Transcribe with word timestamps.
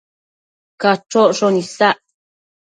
Cachocshon 0.81 1.61
isac 1.61 1.99